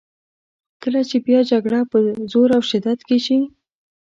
[0.81, 1.97] کله چې بیا جګړه په
[2.31, 3.39] زور او شدت کې شي.